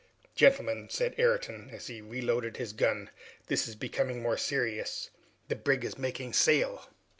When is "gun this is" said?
2.73-3.75